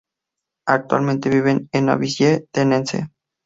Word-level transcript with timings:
Actualmente 0.67 1.29
viven 1.29 1.69
en 1.71 1.85
Nashville, 1.85 2.47
Tennessee. 2.51 3.05